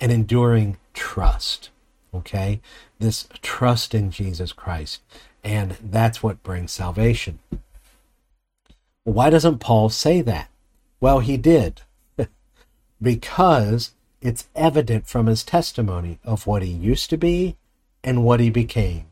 [0.00, 1.70] an enduring trust.
[2.14, 2.60] Okay?
[2.98, 5.00] This trust in Jesus Christ.
[5.44, 7.38] And that's what brings salvation.
[9.04, 10.50] Why doesn't Paul say that?
[11.00, 11.82] Well, he did.
[13.02, 17.56] because it's evident from his testimony of what he used to be
[18.02, 19.06] and what he became.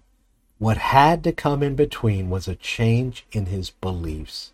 [0.59, 4.53] What had to come in between was a change in his beliefs.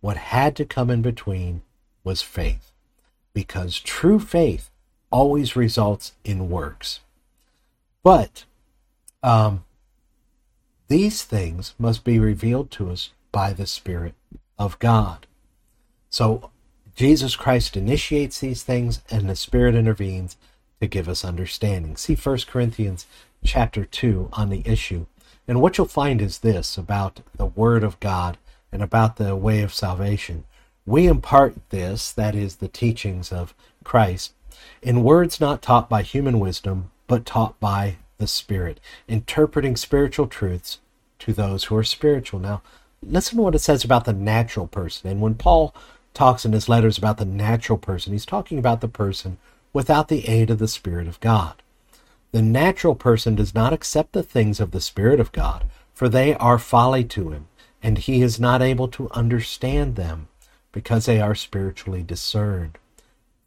[0.00, 1.62] What had to come in between
[2.04, 2.72] was faith.
[3.32, 4.70] Because true faith
[5.10, 7.00] always results in works.
[8.06, 8.44] But
[9.24, 9.64] um,
[10.86, 14.14] these things must be revealed to us by the Spirit
[14.56, 15.26] of God.
[16.08, 16.52] So
[16.94, 20.36] Jesus Christ initiates these things and the Spirit intervenes
[20.80, 21.96] to give us understanding.
[21.96, 23.06] See 1 Corinthians
[23.44, 25.06] chapter 2 on the issue.
[25.48, 28.38] And what you'll find is this about the Word of God
[28.70, 30.44] and about the way of salvation.
[30.86, 34.32] We impart this, that is, the teachings of Christ,
[34.80, 40.78] in words not taught by human wisdom, but taught by the Spirit, interpreting spiritual truths
[41.18, 42.40] to those who are spiritual.
[42.40, 42.62] Now,
[43.02, 45.10] listen to what it says about the natural person.
[45.10, 45.74] And when Paul
[46.14, 49.38] talks in his letters about the natural person, he's talking about the person
[49.72, 51.62] without the aid of the Spirit of God.
[52.32, 55.64] The natural person does not accept the things of the Spirit of God,
[55.94, 57.48] for they are folly to him,
[57.82, 60.28] and he is not able to understand them
[60.72, 62.78] because they are spiritually discerned.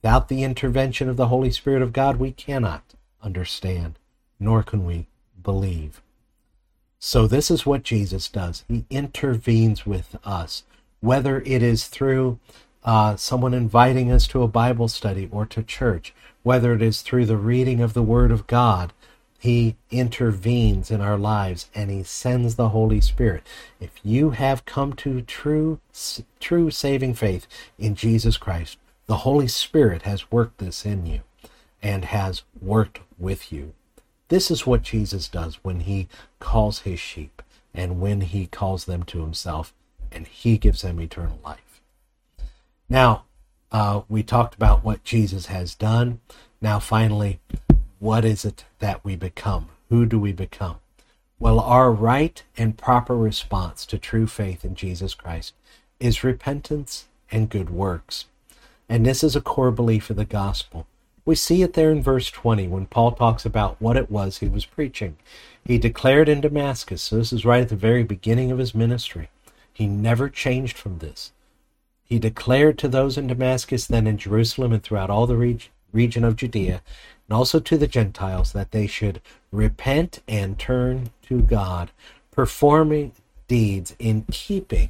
[0.01, 2.83] Without the intervention of the Holy Spirit of God, we cannot
[3.21, 3.97] understand,
[4.39, 5.08] nor can we
[5.41, 6.01] believe.
[6.99, 8.65] So, this is what Jesus does.
[8.67, 10.63] He intervenes with us,
[10.99, 12.39] whether it is through
[12.84, 17.25] uh, someone inviting us to a Bible study or to church, whether it is through
[17.25, 18.91] the reading of the Word of God.
[19.41, 23.47] He intervenes in our lives and he sends the Holy Spirit.
[23.79, 25.79] If you have come to true
[26.41, 31.21] true saving faith in Jesus Christ, the Holy Spirit has worked this in you
[31.81, 33.73] and has worked with you.
[34.29, 36.07] This is what Jesus does when he
[36.39, 37.41] calls his sheep
[37.73, 39.73] and when he calls them to himself
[40.11, 41.81] and he gives them eternal life.
[42.87, 43.23] Now,
[43.71, 46.19] uh, we talked about what Jesus has done.
[46.61, 47.39] Now, finally,
[47.99, 49.69] what is it that we become?
[49.89, 50.77] Who do we become?
[51.39, 55.53] Well, our right and proper response to true faith in Jesus Christ
[55.99, 58.25] is repentance and good works.
[58.87, 60.87] And this is a core belief of the gospel.
[61.29, 64.47] We see it there in verse 20 when Paul talks about what it was he
[64.47, 65.15] was preaching.
[65.63, 69.29] He declared in Damascus, so this is right at the very beginning of his ministry.
[69.71, 71.31] He never changed from this.
[72.03, 76.23] He declared to those in Damascus, then in Jerusalem, and throughout all the reg- region
[76.23, 76.81] of Judea,
[77.27, 81.91] and also to the Gentiles, that they should repent and turn to God,
[82.31, 83.11] performing
[83.47, 84.89] deeds in keeping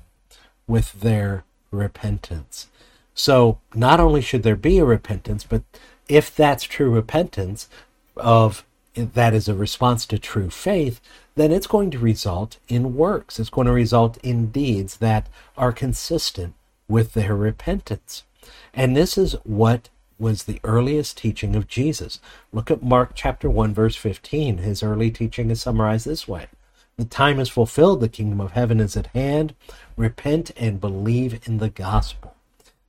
[0.67, 2.69] with their repentance.
[3.13, 5.63] So not only should there be a repentance, but
[6.10, 7.70] if that's true repentance
[8.18, 10.99] of that is a response to true faith,
[11.36, 13.39] then it's going to result in works.
[13.39, 16.55] It's going to result in deeds that are consistent
[16.88, 18.24] with their repentance.
[18.74, 22.20] And this is what was the earliest teaching of Jesus.
[22.51, 24.57] Look at Mark chapter 1 verse 15.
[24.57, 26.47] His early teaching is summarized this way.
[26.97, 29.55] The time is fulfilled, the kingdom of heaven is at hand.
[29.95, 32.36] Repent and believe in the gospel.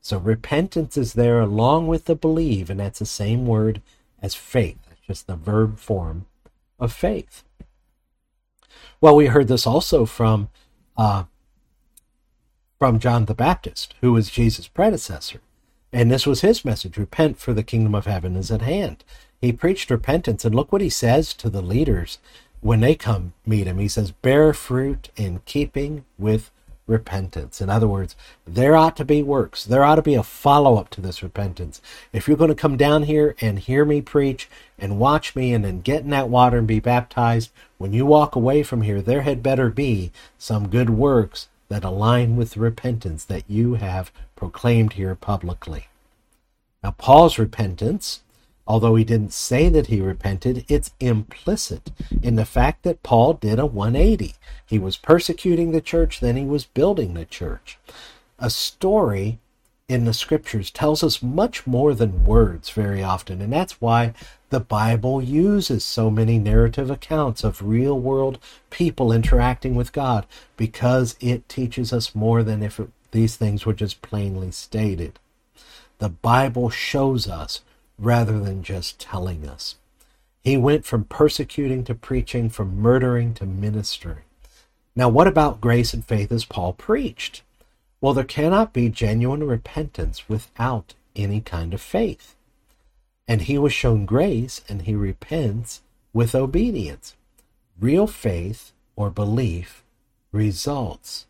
[0.00, 3.82] So repentance is there along with the believe, and that's the same word
[4.22, 4.78] as faith.
[4.90, 6.26] It's just the verb form
[6.78, 7.44] of faith.
[9.00, 10.48] Well, we heard this also from
[10.96, 11.24] uh,
[12.78, 15.40] from John the Baptist, who was Jesus' predecessor.
[15.92, 19.04] And this was his message repent, for the kingdom of heaven is at hand.
[19.40, 20.44] he preached repentance.
[20.44, 22.18] And look what he says to the leaders
[22.60, 23.78] when they come meet him.
[23.78, 26.50] He says, Bear fruit in keeping with
[26.90, 27.60] repentance.
[27.60, 29.64] In other words, there ought to be works.
[29.64, 31.80] There ought to be a follow up to this repentance.
[32.12, 35.64] If you're going to come down here and hear me preach and watch me and
[35.64, 39.22] then get in that water and be baptized, when you walk away from here, there
[39.22, 44.94] had better be some good works that align with the repentance that you have proclaimed
[44.94, 45.86] here publicly.
[46.82, 48.22] Now, Paul's repentance
[48.70, 51.90] Although he didn't say that he repented, it's implicit
[52.22, 54.36] in the fact that Paul did a 180.
[54.64, 57.78] He was persecuting the church, then he was building the church.
[58.38, 59.40] A story
[59.88, 64.14] in the scriptures tells us much more than words very often, and that's why
[64.50, 68.38] the Bible uses so many narrative accounts of real world
[68.70, 73.74] people interacting with God, because it teaches us more than if it, these things were
[73.74, 75.18] just plainly stated.
[75.98, 77.62] The Bible shows us
[78.00, 79.76] rather than just telling us.
[80.42, 84.24] He went from persecuting to preaching, from murdering to ministering.
[84.96, 87.42] Now, what about grace and faith as Paul preached?
[88.00, 92.34] Well, there cannot be genuine repentance without any kind of faith.
[93.28, 95.82] And he was shown grace and he repents
[96.12, 97.14] with obedience.
[97.78, 99.84] Real faith or belief
[100.32, 101.26] results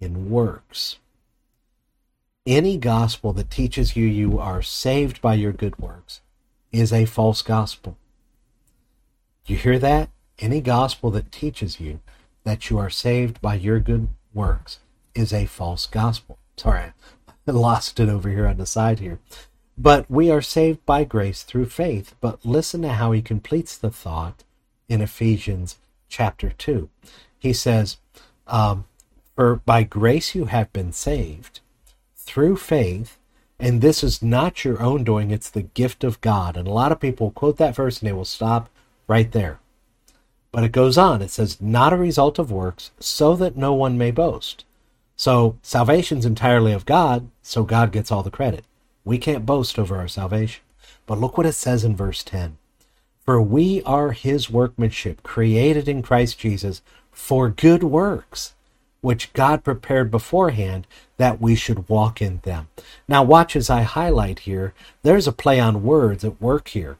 [0.00, 0.98] in works.
[2.46, 6.22] Any gospel that teaches you you are saved by your good works
[6.72, 7.96] is a false gospel.
[9.46, 10.10] You hear that?
[10.40, 12.00] Any gospel that teaches you
[12.42, 14.80] that you are saved by your good works
[15.14, 16.36] is a false gospel.
[16.56, 16.92] Sorry,
[17.28, 19.20] I lost it over here on the side here.
[19.78, 22.16] But we are saved by grace through faith.
[22.20, 24.42] But listen to how he completes the thought
[24.88, 25.78] in Ephesians
[26.08, 26.88] chapter 2.
[27.38, 27.98] He says,
[28.48, 28.86] um,
[29.36, 31.60] For by grace you have been saved
[32.24, 33.18] through faith,
[33.58, 36.56] and this is not your own doing, it's the gift of God.
[36.56, 38.68] And a lot of people quote that verse and they will stop
[39.06, 39.60] right there.
[40.50, 41.22] But it goes on.
[41.22, 44.64] It says, not a result of works, so that no one may boast.
[45.16, 48.64] So salvation's entirely of God, so God gets all the credit.
[49.04, 50.62] We can't boast over our salvation.
[51.06, 52.56] But look what it says in verse 10.
[53.24, 58.54] For we are his workmanship, created in Christ Jesus for good works,
[59.02, 60.86] which God prepared beforehand
[61.18, 62.68] that we should walk in them.
[63.06, 64.72] Now, watch as I highlight here.
[65.02, 66.96] There's a play on words at work here.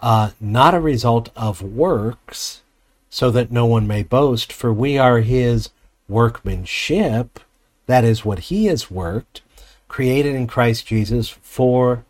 [0.00, 2.62] Uh, not a result of works,
[3.08, 5.70] so that no one may boast, for we are his
[6.08, 7.38] workmanship.
[7.86, 9.42] That is what he has worked,
[9.86, 12.04] created in Christ Jesus for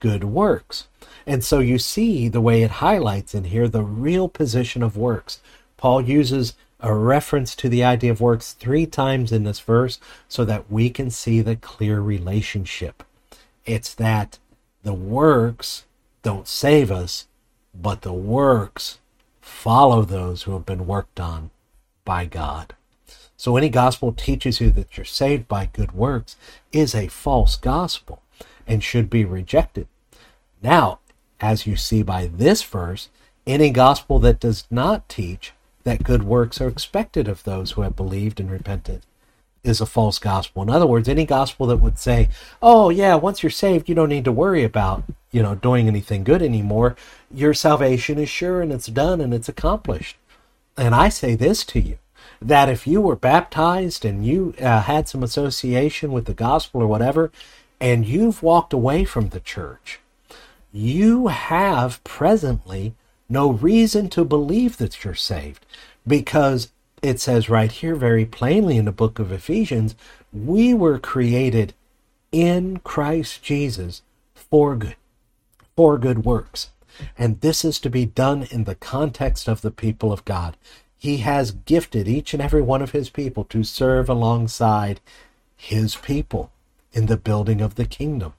[0.00, 0.88] good works.
[1.26, 5.40] And so you see the way it highlights in here the real position of works.
[5.76, 10.44] Paul uses a reference to the idea of works three times in this verse so
[10.44, 13.02] that we can see the clear relationship.
[13.66, 14.38] It's that
[14.82, 15.84] the works
[16.22, 17.26] don't save us,
[17.74, 18.98] but the works
[19.40, 21.50] follow those who have been worked on
[22.04, 22.74] by God.
[23.36, 26.36] So any gospel teaches you that you're saved by good works
[26.72, 28.22] is a false gospel
[28.66, 29.86] and should be rejected.
[30.62, 30.98] Now,
[31.40, 33.08] as you see by this verse,
[33.46, 35.52] any gospel that does not teach
[35.84, 39.02] that good works are expected of those who have believed and repented
[39.62, 40.62] is a false gospel.
[40.62, 42.28] In other words, any gospel that would say,
[42.62, 46.24] "Oh yeah, once you're saved, you don't need to worry about, you know, doing anything
[46.24, 46.96] good anymore.
[47.32, 50.16] Your salvation is sure and it's done and it's accomplished."
[50.76, 51.98] And I say this to you,
[52.40, 56.86] that if you were baptized and you uh, had some association with the gospel or
[56.86, 57.30] whatever,
[57.80, 60.00] and you've walked away from the church,
[60.72, 62.94] you have presently
[63.30, 65.64] no reason to believe that you're saved
[66.06, 66.70] because
[67.02, 69.94] it says right here very plainly in the book of Ephesians,
[70.32, 71.72] we were created
[72.32, 74.02] in Christ Jesus
[74.34, 74.96] for good,
[75.76, 76.70] for good works.
[77.16, 80.56] And this is to be done in the context of the people of God.
[80.96, 85.00] He has gifted each and every one of his people to serve alongside
[85.56, 86.50] his people
[86.92, 88.34] in the building of the kingdom.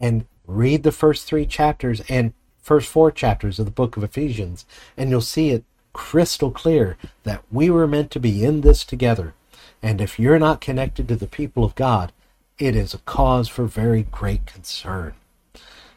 [0.00, 2.32] And read the first three chapters and
[2.62, 4.64] first four chapters of the book of Ephesians,
[4.96, 9.34] and you'll see it crystal clear that we were meant to be in this together.
[9.82, 12.12] And if you're not connected to the people of God,
[12.58, 15.14] it is a cause for very great concern.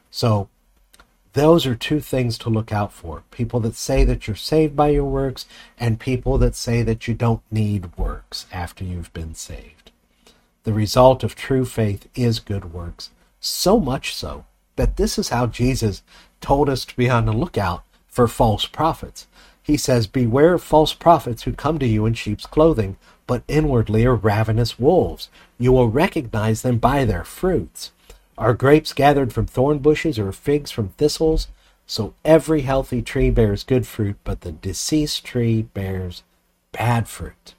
[0.09, 0.49] So,
[1.33, 4.87] those are two things to look out for people that say that you're saved by
[4.87, 5.45] your works,
[5.77, 9.91] and people that say that you don't need works after you've been saved.
[10.63, 13.11] The result of true faith is good works,
[13.41, 14.45] so much so
[14.77, 16.01] that this is how Jesus
[16.41, 19.27] told us to be on the lookout for false prophets.
[19.61, 24.05] He says, Beware of false prophets who come to you in sheep's clothing, but inwardly
[24.05, 25.29] are ravenous wolves.
[25.57, 27.91] You will recognize them by their fruits.
[28.37, 31.47] Are grapes gathered from thorn bushes or figs from thistles?
[31.87, 36.23] So every healthy tree bears good fruit, but the deceased tree bears
[36.71, 37.55] bad fruit.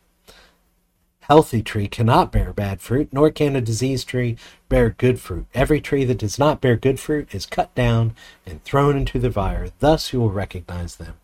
[1.28, 4.36] Healthy tree cannot bear bad fruit, nor can a diseased tree
[4.68, 5.46] bear good fruit.
[5.54, 8.14] Every tree that does not bear good fruit is cut down
[8.46, 9.70] and thrown into the fire.
[9.80, 11.14] Thus you will recognize them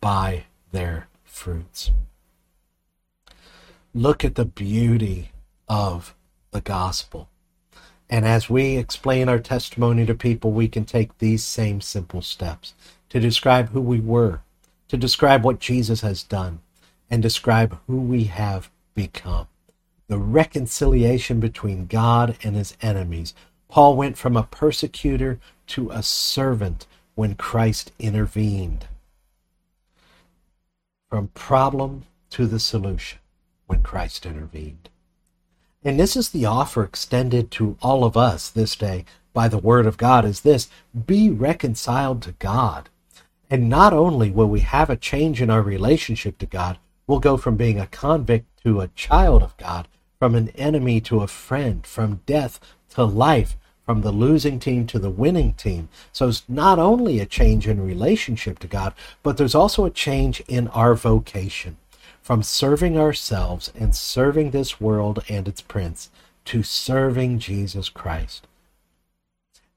[0.00, 1.92] by their fruits.
[3.94, 5.30] Look at the beauty
[5.68, 6.16] of
[6.50, 7.28] the gospel.
[8.10, 12.74] And as we explain our testimony to people, we can take these same simple steps
[13.10, 14.40] to describe who we were,
[14.88, 16.58] to describe what Jesus has done,
[17.08, 19.46] and describe who we have become.
[20.08, 23.32] The reconciliation between God and his enemies.
[23.68, 25.38] Paul went from a persecutor
[25.68, 28.86] to a servant when Christ intervened.
[31.08, 33.20] From problem to the solution
[33.66, 34.88] when Christ intervened.
[35.84, 39.86] And this is the offer extended to all of us this day by the word
[39.86, 40.68] of God is this
[41.06, 42.88] be reconciled to God.
[43.48, 47.36] And not only will we have a change in our relationship to God, we'll go
[47.36, 49.88] from being a convict to a child of God,
[50.18, 52.58] from an enemy to a friend, from death
[52.90, 55.88] to life, from the losing team to the winning team.
[56.12, 58.92] So it's not only a change in relationship to God,
[59.22, 61.76] but there's also a change in our vocation
[62.20, 66.10] from serving ourselves and serving this world and its prince
[66.46, 68.48] to serving Jesus Christ.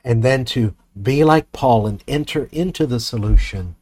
[0.04, 3.76] And then to be like Paul and enter into the solution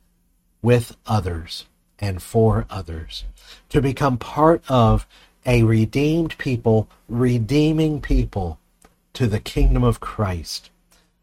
[0.61, 1.65] with others
[1.99, 3.25] and for others.
[3.69, 5.07] To become part of
[5.45, 8.59] a redeemed people, redeeming people
[9.13, 10.69] to the kingdom of Christ.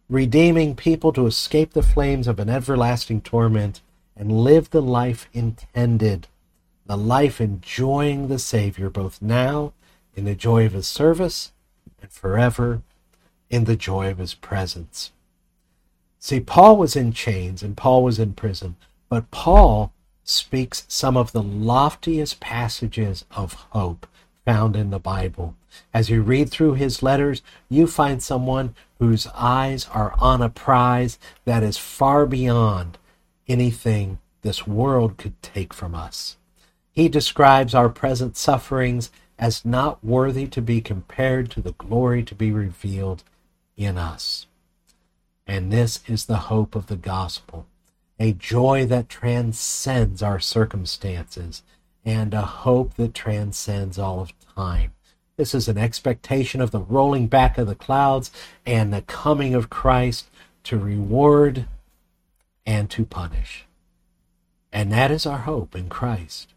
[0.09, 3.81] Redeeming people to escape the flames of an everlasting torment
[4.17, 6.29] and live the life intended
[6.87, 9.73] the life enjoying the Savior both now
[10.15, 11.53] in the joy of his service
[12.01, 12.83] and forever
[13.49, 15.11] in the joy of his presence.
[16.19, 18.77] See, Paul was in chains and Paul was in prison,
[19.09, 19.93] but Paul
[20.25, 24.07] speaks some of the loftiest passages of hope
[24.45, 25.55] found in the Bible.
[25.93, 31.19] As you read through his letters, you find someone whose eyes are on a prize
[31.45, 32.99] that is far beyond
[33.49, 36.37] anything this world could take from us.
[36.93, 42.35] He describes our present sufferings as not worthy to be compared to the glory to
[42.35, 43.25] be revealed
[43.77, 44.47] in us.
[45.47, 47.67] And this is the hope of the gospel,
[48.19, 51.63] a joy that transcends our circumstances,
[52.05, 54.93] and a hope that transcends all of time.
[55.37, 58.31] This is an expectation of the rolling back of the clouds
[58.65, 60.29] and the coming of Christ
[60.65, 61.67] to reward
[62.65, 63.67] and to punish.
[64.73, 66.55] And that is our hope in Christ.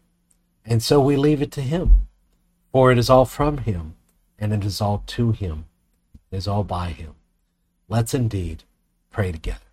[0.64, 2.08] And so we leave it to Him,
[2.72, 3.94] for it is all from Him,
[4.38, 5.64] and it is all to Him,
[6.30, 7.14] it is all by Him.
[7.88, 8.64] Let's indeed
[9.10, 9.67] pray together.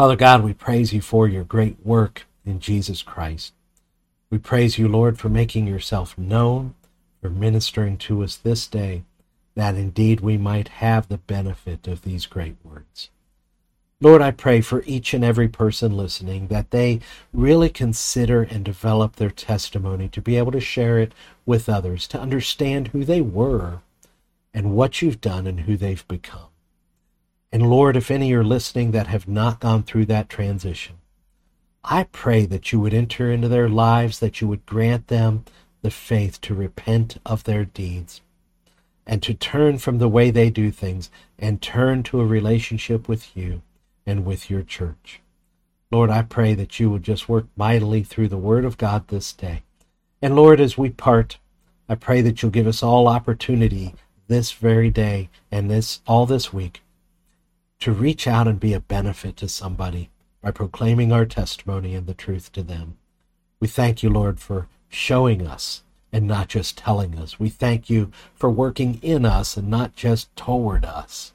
[0.00, 3.52] Father God, we praise you for your great work in Jesus Christ.
[4.30, 6.74] We praise you, Lord, for making yourself known,
[7.20, 9.02] for ministering to us this day,
[9.56, 13.10] that indeed we might have the benefit of these great words.
[14.00, 17.00] Lord, I pray for each and every person listening that they
[17.34, 21.12] really consider and develop their testimony to be able to share it
[21.44, 23.80] with others, to understand who they were
[24.54, 26.49] and what you've done and who they've become.
[27.52, 30.96] And Lord, if any are listening that have not gone through that transition,
[31.82, 35.44] I pray that you would enter into their lives, that you would grant them
[35.82, 38.20] the faith to repent of their deeds
[39.06, 43.36] and to turn from the way they do things and turn to a relationship with
[43.36, 43.62] you
[44.06, 45.20] and with your church.
[45.90, 49.32] Lord, I pray that you would just work mightily through the Word of God this
[49.32, 49.62] day.
[50.22, 51.38] And Lord, as we part,
[51.88, 53.94] I pray that you'll give us all opportunity
[54.28, 56.82] this very day and this all this week
[57.80, 60.10] to reach out and be a benefit to somebody
[60.42, 62.96] by proclaiming our testimony and the truth to them.
[63.58, 67.38] We thank you, Lord, for showing us and not just telling us.
[67.38, 71.32] We thank you for working in us and not just toward us.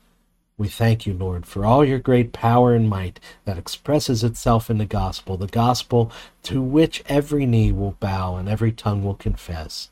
[0.57, 4.77] We thank you, Lord, for all your great power and might that expresses itself in
[4.77, 6.11] the gospel, the gospel
[6.43, 9.89] to which every knee will bow and every tongue will confess.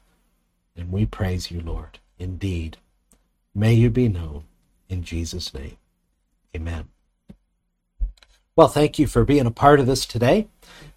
[0.76, 2.00] And we praise you, Lord.
[2.18, 2.78] Indeed,
[3.54, 4.44] may you be known
[4.88, 5.78] in Jesus' name.
[6.56, 6.90] Amen.
[8.56, 10.48] Well, thank you for being a part of this today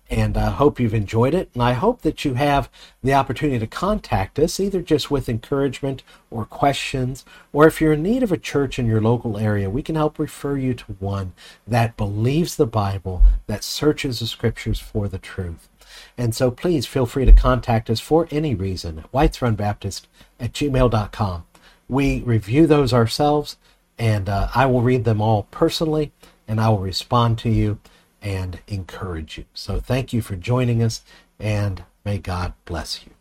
[0.09, 1.50] and I hope you've enjoyed it.
[1.54, 2.70] And I hope that you have
[3.02, 8.02] the opportunity to contact us, either just with encouragement or questions, or if you're in
[8.02, 11.32] need of a church in your local area, we can help refer you to one
[11.66, 15.68] that believes the Bible, that searches the scriptures for the truth.
[16.16, 20.07] And so please feel free to contact us for any reason at whitesrunbaptist
[20.38, 21.44] at gmail.com.
[21.88, 23.57] We review those ourselves,
[23.99, 26.12] and uh, I will read them all personally
[26.49, 27.78] and I will respond to you
[28.22, 29.44] and encourage you.
[29.55, 31.03] So thank you for joining us,
[31.38, 33.15] and may God bless you.